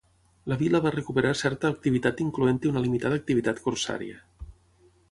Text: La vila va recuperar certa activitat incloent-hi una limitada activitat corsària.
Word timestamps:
La 0.51 0.55
vila 0.61 0.79
va 0.85 0.93
recuperar 0.95 1.33
certa 1.41 1.71
activitat 1.75 2.25
incloent-hi 2.27 2.73
una 2.73 2.85
limitada 2.87 3.21
activitat 3.23 3.63
corsària. 3.69 4.21